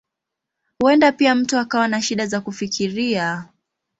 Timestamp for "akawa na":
1.57-2.01